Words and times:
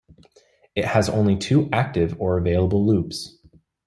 It 0.75 0.83
has 0.83 1.09
only 1.09 1.37
two 1.37 1.69
active 1.71 2.19
or 2.19 2.39
available 2.39 2.83
loops. 2.83 3.37